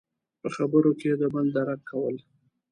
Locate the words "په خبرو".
0.41-0.91